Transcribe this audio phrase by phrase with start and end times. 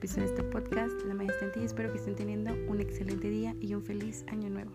[0.00, 3.74] episodio de este podcast, La Magia y espero que estén teniendo un excelente día y
[3.74, 4.70] un feliz año nuevo.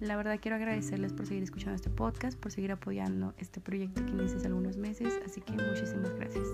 [0.00, 4.10] La verdad quiero agradecerles por seguir escuchando este podcast, por seguir apoyando este proyecto que
[4.10, 6.44] inicia hace algunos meses, así que muchísimas gracias.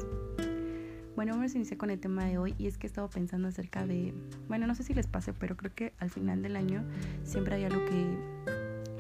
[1.17, 3.49] Bueno, vamos a iniciar con el tema de hoy y es que he estado pensando
[3.49, 4.13] acerca de,
[4.49, 6.85] bueno, no sé si les pase, pero creo que al final del año
[7.25, 8.07] siempre hay algo que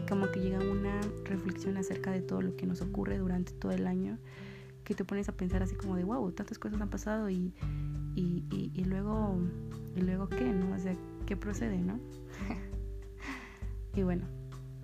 [0.08, 3.86] como que llega una reflexión acerca de todo lo que nos ocurre durante todo el
[3.86, 4.16] año
[4.84, 7.52] que te pones a pensar así como de, wow, tantas cosas han pasado y,
[8.14, 9.38] y, y, luego,
[9.96, 10.74] y luego qué, ¿no?
[10.74, 10.94] O sea,
[11.26, 11.98] ¿qué procede, no?
[13.94, 14.24] y bueno,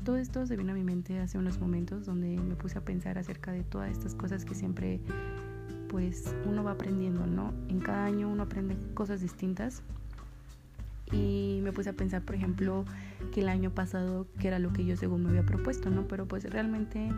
[0.04, 3.18] todo esto se vino a mi mente hace unos momentos donde me puse a pensar
[3.18, 5.00] acerca de todas estas cosas que siempre
[5.88, 7.52] pues uno va aprendiendo, ¿no?
[7.68, 9.82] En cada año uno aprende cosas distintas
[11.12, 12.84] y me puse a pensar, por ejemplo,
[13.32, 16.06] que el año pasado, que era lo que yo según me había propuesto, ¿no?
[16.06, 17.08] Pero pues realmente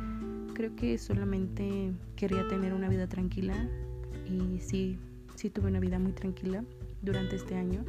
[0.55, 3.69] creo que solamente quería tener una vida tranquila
[4.27, 4.99] y sí,
[5.41, 6.63] sí tuve una vida muy tranquila
[7.01, 7.83] durante este año.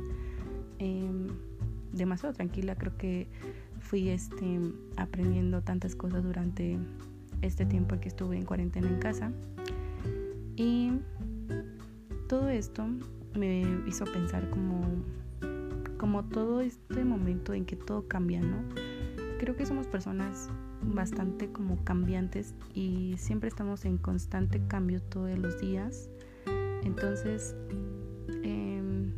[0.79, 1.27] Em,
[1.91, 3.27] demasiado tranquila, creo que
[3.81, 4.59] fui este,
[4.95, 6.77] aprendiendo tantas cosas durante
[7.41, 9.31] este tiempo que estuve en cuarentena en casa.
[10.55, 10.93] Y
[12.29, 12.87] todo esto
[13.35, 14.81] me hizo pensar como,
[15.97, 18.63] como todo este momento en que todo cambia, ¿no?
[19.39, 20.49] Creo que somos personas
[20.83, 26.09] bastante como cambiantes y siempre estamos en constante cambio todos los días.
[26.83, 27.55] Entonces,
[28.43, 29.13] em,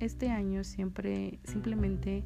[0.00, 2.24] este año siempre, simplemente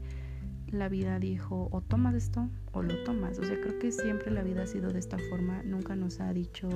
[0.68, 3.38] la vida dijo o tomas esto o lo tomas.
[3.38, 5.62] O sea, creo que siempre la vida ha sido de esta forma.
[5.62, 6.68] Nunca nos ha dicho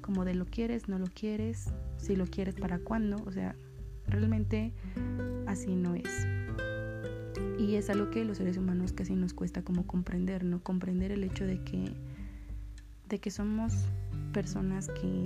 [0.00, 3.16] como de lo quieres, no lo quieres, si lo quieres, para cuándo.
[3.26, 3.56] O sea,
[4.06, 4.72] realmente
[5.46, 6.26] así no es.
[7.58, 10.62] Y es algo que los seres humanos casi nos cuesta como comprender, ¿no?
[10.62, 11.92] Comprender el hecho de que,
[13.08, 13.72] de que somos
[14.32, 15.22] personas que,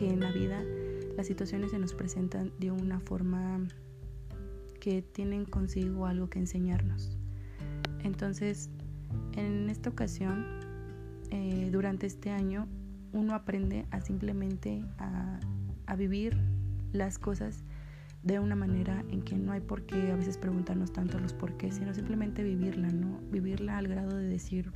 [0.00, 0.64] que en la vida
[1.18, 3.68] las situaciones se nos presentan de una forma
[4.80, 7.18] que tienen consigo algo que enseñarnos.
[8.02, 8.70] Entonces,
[9.36, 10.46] en esta ocasión,
[11.30, 12.66] eh, durante este año,
[13.12, 15.38] uno aprende a simplemente a,
[15.98, 16.40] vivir
[16.92, 17.64] las cosas
[18.22, 21.58] de una manera en que no hay por qué a veces preguntarnos tanto los por
[21.58, 23.20] qué, sino simplemente vivirla, ¿no?
[23.30, 24.72] Vivirla al grado de decir,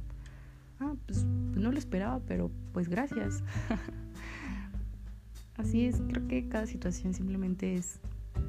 [0.81, 3.43] ah, pues no lo esperaba, pero pues gracias.
[5.57, 8.01] Así es, creo que cada situación simplemente es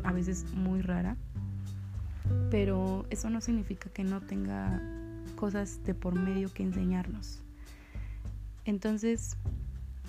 [0.03, 1.17] a veces muy rara,
[2.49, 4.81] pero eso no significa que no tenga
[5.35, 7.41] cosas de por medio que enseñarnos.
[8.65, 9.37] Entonces,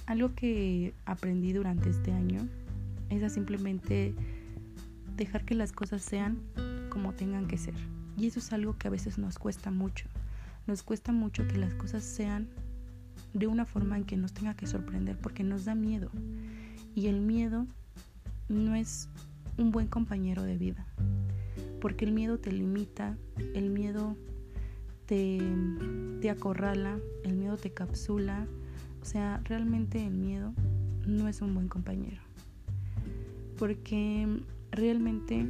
[0.07, 2.49] algo que aprendí durante este año
[3.11, 4.15] es a simplemente
[5.17, 6.39] dejar que las cosas sean
[6.89, 7.75] como tengan que ser.
[8.17, 10.07] Y eso es algo que a veces nos cuesta mucho.
[10.67, 12.49] Nos cuesta mucho que las cosas sean
[13.35, 16.11] de una forma en que nos tenga que sorprender porque nos da miedo.
[16.97, 17.67] Y el miedo
[18.49, 19.11] no es
[19.59, 20.87] un buen compañero de vida.
[21.79, 23.19] Porque el miedo te limita,
[23.53, 24.17] el miedo
[25.05, 25.39] te,
[26.23, 28.47] te acorrala, el miedo te capsula.
[29.03, 30.55] O sea, realmente el miedo
[31.07, 32.23] no es un buen compañero.
[33.59, 34.41] Porque
[34.71, 35.47] realmente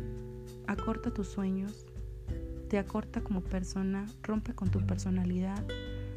[0.67, 1.87] acorta tus sueños,
[2.69, 5.65] te acorta como persona, rompe con tu personalidad,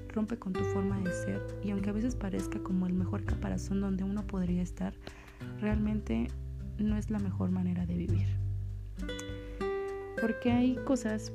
[0.09, 3.79] rompe con tu forma de ser y aunque a veces parezca como el mejor caparazón
[3.81, 4.93] donde uno podría estar,
[5.61, 6.27] realmente
[6.77, 8.27] no es la mejor manera de vivir.
[10.19, 11.31] Porque hay cosas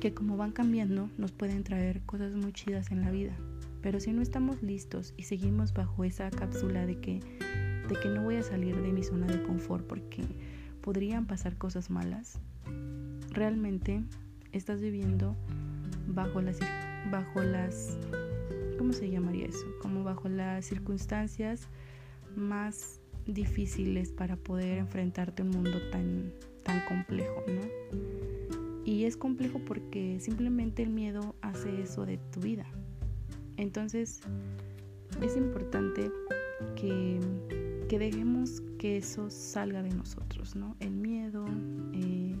[0.00, 3.36] que como van cambiando nos pueden traer cosas muy chidas en la vida.
[3.82, 7.20] Pero si no estamos listos y seguimos bajo esa cápsula de que,
[7.88, 10.22] de que no voy a salir de mi zona de confort porque
[10.80, 12.38] podrían pasar cosas malas,
[13.30, 14.02] realmente
[14.52, 15.36] estás viviendo
[16.08, 16.58] bajo las,
[17.10, 17.98] bajo las,
[18.78, 19.66] ¿cómo se llamaría eso?
[19.80, 21.68] Como bajo las circunstancias
[22.36, 27.62] más difíciles para poder enfrentarte a un mundo tan, tan complejo, ¿no?
[28.84, 32.66] Y es complejo porque simplemente el miedo hace eso de tu vida.
[33.56, 34.20] Entonces,
[35.20, 36.10] es importante
[36.74, 37.20] que
[37.92, 40.76] que dejemos que eso salga de nosotros, ¿no?
[40.80, 41.44] El miedo,
[41.92, 42.34] eh,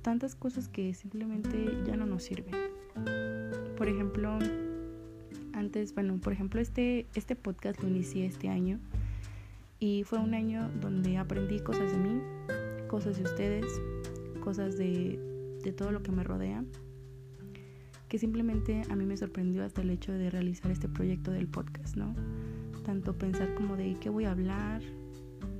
[0.00, 2.54] tantas cosas que simplemente ya no nos sirven.
[3.76, 4.38] Por ejemplo,
[5.52, 8.80] antes, bueno, por ejemplo, este, este podcast lo inicié este año
[9.84, 12.22] y fue un año donde aprendí cosas de mí,
[12.88, 13.66] cosas de ustedes,
[14.42, 15.20] cosas de,
[15.62, 16.64] de todo lo que me rodea,
[18.08, 21.96] que simplemente a mí me sorprendió hasta el hecho de realizar este proyecto del podcast,
[21.96, 22.14] ¿no?
[22.82, 24.80] tanto pensar como de qué voy a hablar,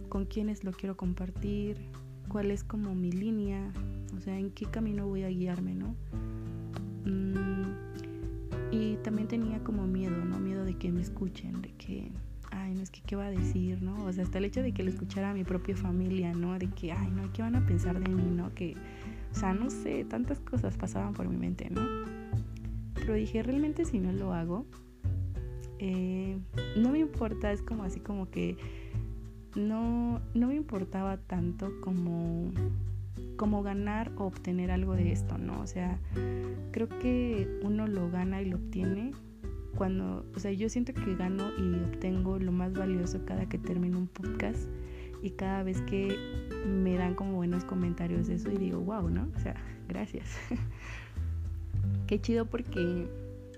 [0.08, 1.76] con quiénes lo quiero compartir,
[2.28, 3.72] cuál es como mi línea,
[4.16, 5.96] o sea, en qué camino voy a guiarme, ¿no?
[7.04, 10.38] Mm, y también tenía como miedo, ¿no?
[10.38, 12.10] Miedo de que me escuchen, de que,
[12.84, 14.04] es que qué va a decir, ¿no?
[14.04, 16.58] O sea, hasta el hecho de que lo escuchara mi propia familia, ¿no?
[16.58, 18.54] De que, ay, no, ¿qué van a pensar de mí, ¿no?
[18.54, 18.76] Que,
[19.32, 21.80] o sea, no sé, tantas cosas pasaban por mi mente, ¿no?
[22.94, 24.66] Pero dije, realmente si no lo hago,
[25.78, 26.38] eh,
[26.76, 28.56] no me importa, es como así como que
[29.56, 32.52] no, no me importaba tanto como,
[33.36, 35.60] como ganar o obtener algo de esto, ¿no?
[35.60, 35.98] O sea,
[36.70, 39.12] creo que uno lo gana y lo obtiene
[39.74, 43.98] cuando, o sea, yo siento que gano y obtengo lo más valioso cada que termino
[43.98, 44.68] un podcast
[45.22, 46.16] y cada vez que
[46.66, 49.28] me dan como buenos comentarios de eso y digo, wow, ¿no?
[49.34, 49.56] O sea,
[49.88, 50.26] gracias.
[52.06, 53.08] Qué chido porque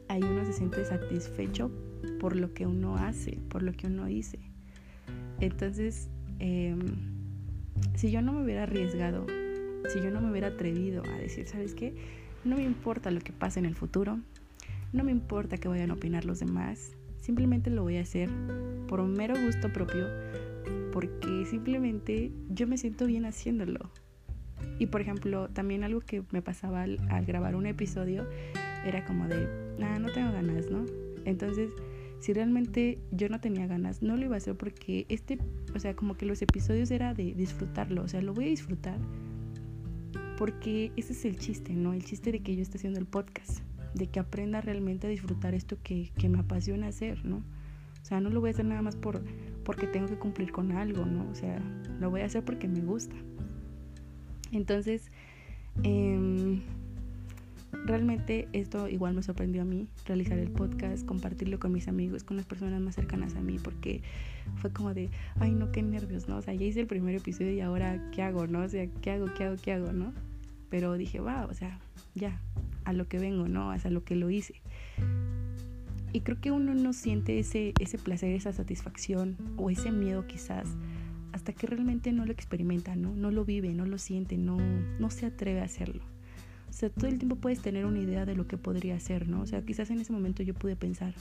[0.08, 1.70] ahí uno se siente satisfecho
[2.20, 4.38] por lo que uno hace, por lo que uno dice.
[5.40, 6.08] Entonces,
[6.38, 6.78] em,
[7.96, 9.26] si yo no me hubiera arriesgado,
[9.88, 11.94] si yo no me hubiera atrevido a decir, ¿sabes qué?
[12.44, 14.18] No me importa lo que pase en el futuro,
[14.92, 18.30] no me importa que vayan a opinar los demás, simplemente lo voy a hacer
[18.86, 20.06] por mero gusto propio,
[20.92, 23.90] porque simplemente yo me siento bien haciéndolo.
[24.78, 28.26] Y por ejemplo, también algo que me pasaba al, grabar un episodio
[28.84, 29.48] era como de,
[29.82, 30.84] ah, no tengo ganas, ¿no?
[31.24, 31.70] Entonces,
[32.20, 35.38] si realmente yo no tenía ganas, no lo iba a hacer porque este,
[35.74, 38.98] o sea, como que los episodios era de disfrutarlo, o sea, lo voy a disfrutar
[40.38, 41.92] porque ese es el chiste, ¿no?
[41.92, 43.60] El chiste de que yo esté haciendo el podcast
[43.96, 47.36] de que aprenda realmente a disfrutar esto que, me apasiona hacer, ¿no?
[47.36, 49.24] O sea, no lo voy a hacer nada más por,
[49.64, 51.28] porque tengo que cumplir con algo, ¿no?
[51.30, 51.58] O sea,
[51.98, 53.16] lo voy a hacer porque me gusta.
[54.52, 55.10] Entonces,
[55.82, 56.60] em,
[57.86, 62.36] realmente esto igual me sorprendió a mí, realizar el podcast, compartirlo con mis amigos, con
[62.36, 64.02] las personas más cercanas a mí, porque
[64.56, 65.08] fue como de,
[65.40, 66.36] ay, no, qué nervios, ¿no?
[66.36, 68.60] O sea, ya hice el primer episodio y ahora, ¿qué hago, no?
[68.60, 70.12] O sea, ¿qué hago, qué hago, qué hago, no?
[70.68, 71.78] Pero dije, wow, o sea,
[72.14, 72.40] ya,
[72.86, 73.70] a lo que vengo, ¿no?
[73.70, 74.54] a lo que lo hice.
[76.12, 80.68] Y creo que uno no siente ese, ese placer, esa satisfacción o ese miedo quizás
[81.32, 83.14] hasta que realmente no lo experimenta, ¿no?
[83.14, 84.56] No lo vive, no lo siente, no,
[84.98, 86.02] no se atreve a hacerlo.
[86.70, 89.42] O sea, todo el tiempo puedes tener una idea de lo que podría ser, ¿no?
[89.42, 91.12] O sea, quizás en ese momento yo pude pensar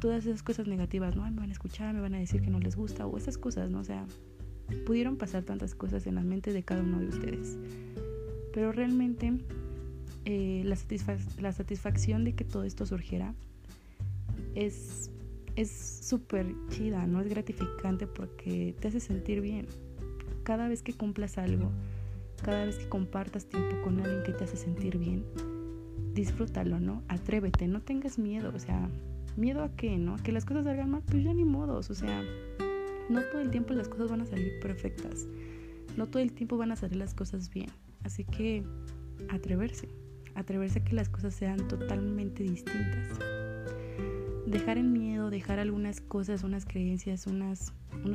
[0.00, 1.22] todas esas cosas negativas, ¿no?
[1.22, 3.70] me van a escuchar, me van a decir que no les gusta o esas cosas,
[3.70, 3.80] ¿no?
[3.80, 4.04] O sea,
[4.84, 7.56] pudieron pasar tantas cosas en la mente de cada uno de ustedes.
[8.52, 9.32] Pero realmente
[10.30, 13.34] eh, la, satisfacción de que todo esto surgiera
[14.54, 15.10] es
[16.02, 17.22] súper chida, ¿no?
[17.22, 19.68] Es gratificante porque te hace sentir bien.
[20.42, 21.70] Cada vez que cumplas algo,
[22.42, 25.24] cada vez que compartas tiempo con alguien que te hace sentir bien,
[26.12, 27.02] disfrútalo, ¿no?
[27.08, 28.90] Atrévete, no tengas miedo, o sea,
[29.38, 30.16] miedo a qué, ¿no?
[30.18, 32.22] Que las cosas salgan mal, pues ya ni modos, o sea,
[33.08, 35.26] no todo el tiempo las cosas van a salir perfectas,
[35.96, 37.70] no todo el tiempo van a salir las cosas bien,
[38.04, 38.62] así que
[39.30, 39.88] atreverse
[40.34, 43.18] atreverse a que las cosas sean totalmente distintas.
[44.46, 47.72] Dejar el miedo, dejar algunas cosas, unas creencias, unos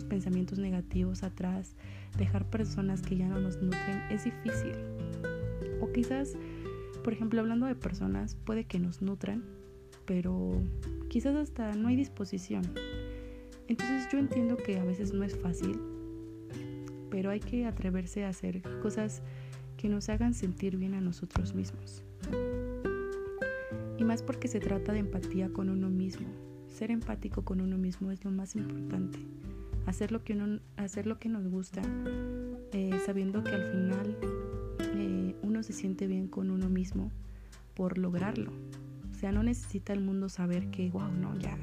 [0.07, 1.75] pensamientos negativos atrás,
[2.17, 4.73] dejar personas que ya no nos nutren, es difícil.
[5.79, 6.35] O quizás,
[7.03, 9.43] por ejemplo, hablando de personas, puede que nos nutran,
[10.05, 10.61] pero
[11.09, 12.63] quizás hasta no hay disposición.
[13.67, 15.79] Entonces yo entiendo que a veces no es fácil,
[17.09, 19.21] pero hay que atreverse a hacer cosas
[19.83, 22.03] que nos hagan sentir bien a nosotros mismos.
[23.97, 26.25] Y más porque se trata de empatía con uno mismo.
[26.69, 29.19] Ser empático con uno mismo es lo más importante.
[29.85, 31.81] Hacer lo que, uno, hacer lo que nos gusta,
[32.71, 34.17] eh, sabiendo que al final
[34.95, 37.11] eh, uno se siente bien con uno mismo
[37.73, 38.53] por lograrlo.
[39.11, 41.57] O sea, no necesita el mundo saber que, wow, no, ya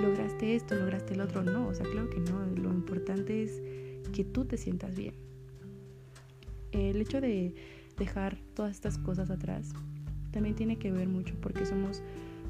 [0.00, 1.42] lograste esto, lograste el otro.
[1.42, 2.46] No, o sea, claro que no.
[2.46, 3.60] Lo importante es
[4.12, 5.26] que tú te sientas bien.
[6.76, 7.54] El hecho de
[7.96, 9.72] dejar todas estas cosas atrás
[10.30, 12.02] también tiene que ver mucho porque somos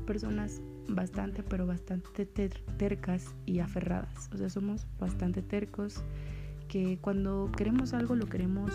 [0.05, 4.29] personas bastante, pero bastante tercas y aferradas.
[4.35, 6.03] O sea, somos bastante tercos
[6.69, 8.73] que cuando queremos algo lo queremos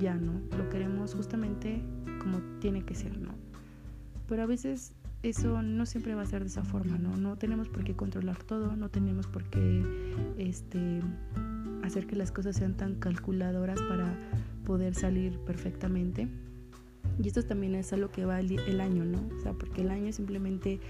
[0.00, 0.40] ya, ¿no?
[0.56, 1.82] Lo queremos justamente
[2.20, 3.34] como tiene que ser, ¿no?
[4.28, 7.16] Pero a veces eso no siempre va a ser de esa forma, ¿no?
[7.16, 9.82] No tenemos por qué controlar todo, no tenemos por qué
[10.38, 11.00] este,
[11.82, 14.16] hacer que las cosas sean tan calculadoras para
[14.64, 16.28] poder salir perfectamente.
[17.22, 19.22] Y esto también es a lo que va el, año, ¿no?
[19.36, 20.80] O sea, porque el año simplemente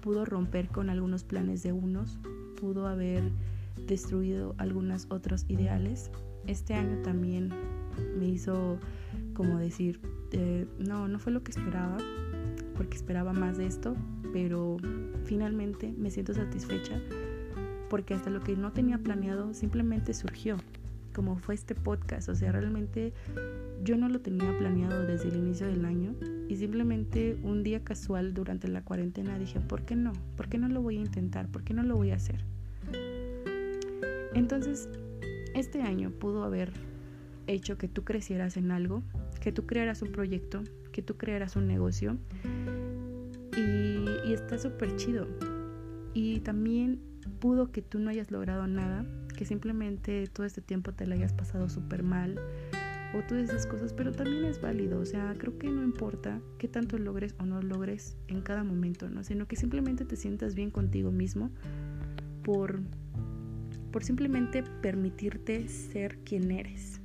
[0.00, 2.18] pudo romper con algunos planes de unos,
[2.60, 3.22] pudo haber
[3.86, 6.10] destruido algunos otros ideales.
[6.46, 7.50] Este año también
[8.18, 8.78] me hizo
[9.34, 10.00] como decir,
[10.32, 11.96] eh, no, no fue lo que esperaba,
[12.76, 13.96] porque esperaba más de esto,
[14.32, 14.76] pero
[15.24, 17.00] finalmente me siento satisfecha
[17.94, 20.56] porque hasta lo que no tenía planeado simplemente surgió,
[21.14, 23.14] como fue este podcast, o sea, realmente
[23.82, 26.14] yo no lo tenía planeado desde el inicio del año
[26.48, 30.12] y simplemente un día casual durante la cuarentena dije, ¿por qué no?
[30.36, 31.48] ¿Por qué no lo voy a intentar?
[31.48, 32.44] ¿Por qué no lo voy a hacer?
[34.34, 34.88] Entonces,
[35.54, 36.72] este año pudo haber
[37.46, 39.02] hecho que tú crecieras en algo,
[39.40, 42.18] que tú crearas un proyecto, que tú crearas un negocio.
[43.56, 45.28] Y, y está súper chido.
[46.12, 47.00] Y también
[47.38, 51.32] pudo que tú no hayas logrado nada, que simplemente todo este tiempo te la hayas
[51.32, 52.38] pasado súper mal
[53.14, 56.66] o todas esas cosas, pero también es válido, o sea, creo que no importa qué
[56.66, 59.22] tanto logres o no logres en cada momento, ¿no?
[59.22, 61.50] Sino que simplemente te sientas bien contigo mismo
[62.42, 62.80] por,
[63.92, 67.00] por simplemente permitirte ser quien eres.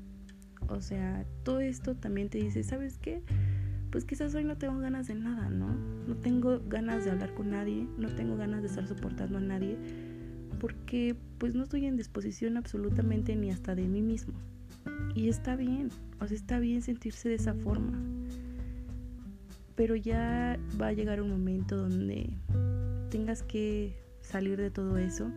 [0.68, 3.22] O sea, todo esto también te dice, ¿sabes qué?
[3.92, 5.74] Pues quizás hoy no tengo ganas de nada, ¿no?
[6.08, 9.78] No tengo ganas de hablar con nadie, no tengo ganas de estar soportando a nadie,
[10.60, 14.34] porque pues no estoy en disposición absolutamente ni hasta de mí mismo.
[15.16, 15.90] Y está bien,
[16.20, 17.98] o sea, está bien sentirse de esa forma.
[19.76, 22.30] Pero ya va a llegar un momento donde
[23.10, 25.32] tengas que salir de todo eso,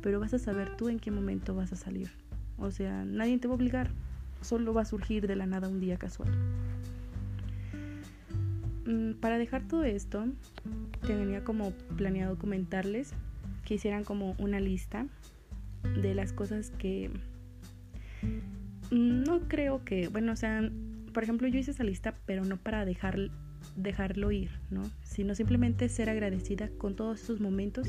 [0.00, 2.10] pero vas a saber tú en qué momento vas a salir.
[2.58, 3.90] O sea, nadie te va a obligar,
[4.40, 6.30] solo va a surgir de la nada un día casual.
[8.86, 10.24] Mm, para dejar todo esto,
[11.06, 13.12] tenía como planeado comentarles
[13.72, 15.06] que hicieran como una lista
[16.02, 17.10] de las cosas que
[18.90, 20.70] no creo que, bueno, o sea,
[21.14, 23.30] por ejemplo, yo hice esa lista, pero no para dejar,
[23.74, 24.82] dejarlo ir, ¿no?
[25.02, 27.88] Sino simplemente ser agradecida con todos esos momentos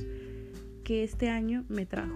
[0.86, 2.16] que este año me trajo.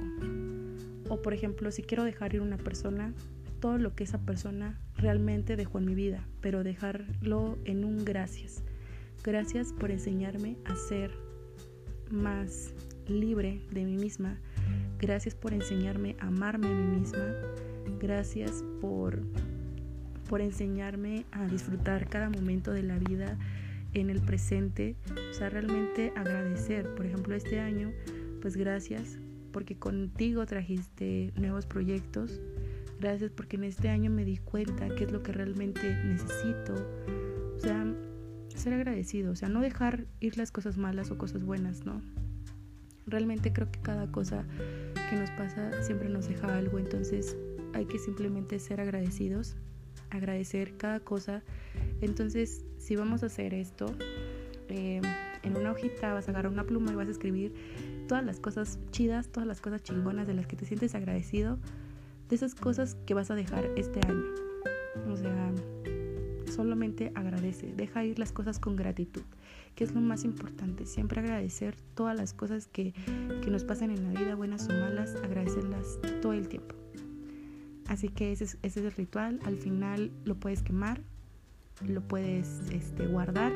[1.09, 3.13] O por ejemplo, si quiero dejar ir una persona,
[3.59, 8.63] todo lo que esa persona realmente dejó en mi vida, pero dejarlo en un gracias.
[9.25, 11.11] Gracias por enseñarme a ser
[12.09, 12.73] más
[13.09, 14.37] libre de mí misma.
[14.99, 17.33] Gracias por enseñarme a amarme a mí misma.
[17.99, 19.21] Gracias por,
[20.29, 23.37] por enseñarme a disfrutar cada momento de la vida
[23.93, 24.95] en el presente.
[25.29, 26.93] O sea, realmente agradecer.
[26.95, 27.91] Por ejemplo, este año,
[28.41, 29.19] pues gracias
[29.51, 32.39] porque contigo trajiste nuevos proyectos.
[32.99, 36.73] Gracias porque en este año me di cuenta qué es lo que realmente necesito.
[37.55, 37.85] O sea,
[38.55, 42.01] ser agradecido, o sea, no dejar ir las cosas malas o cosas buenas, ¿no?
[43.07, 44.45] Realmente creo que cada cosa
[45.09, 47.37] que nos pasa siempre nos deja algo, entonces
[47.73, 49.55] hay que simplemente ser agradecidos,
[50.09, 51.43] agradecer cada cosa.
[52.01, 53.85] Entonces, si vamos a hacer esto,
[54.69, 55.01] eh,
[55.43, 57.53] en una hojita vas a agarrar una pluma y vas a escribir
[58.07, 61.57] todas las cosas chidas, todas las cosas chingonas de las que te sientes agradecido,
[62.29, 64.23] de esas cosas que vas a dejar este año.
[65.09, 65.53] O sea,
[66.53, 69.23] solamente agradece, deja ir las cosas con gratitud,
[69.77, 72.95] que es lo más importante, siempre agradecer todas las cosas que,
[73.43, 76.73] que nos pasan en la vida, buenas o malas, agradecerlas todo el tiempo.
[77.85, 79.39] Así que ese es, ese es el ritual.
[79.45, 81.03] Al final lo puedes quemar,
[81.87, 83.53] lo puedes este, guardar.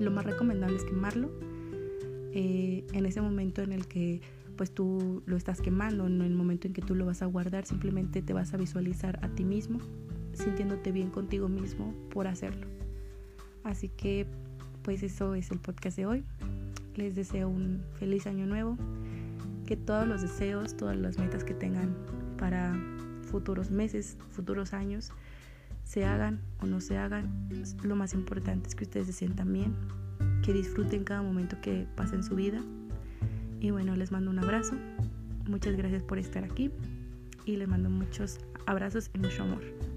[0.00, 1.30] Lo más recomendable es quemarlo.
[2.32, 4.22] Eh, en ese momento en el que
[4.56, 7.66] pues tú lo estás quemando, en el momento en que tú lo vas a guardar,
[7.66, 9.80] simplemente te vas a visualizar a ti mismo,
[10.32, 12.66] sintiéndote bien contigo mismo por hacerlo.
[13.64, 14.26] Así que
[14.82, 16.24] pues eso es el podcast de hoy.
[16.96, 18.76] Les deseo un feliz año nuevo,
[19.66, 21.94] que todos los deseos, todas las metas que tengan
[22.36, 22.74] para
[23.30, 25.12] futuros meses, futuros años,
[25.84, 27.48] se hagan o no se hagan,
[27.82, 29.74] lo más importante es que ustedes se sientan bien,
[30.42, 32.60] que disfruten cada momento que pasen en su vida.
[33.60, 34.74] Y bueno, les mando un abrazo.
[35.46, 36.70] Muchas gracias por estar aquí
[37.44, 39.89] y les mando muchos abrazos y mucho amor.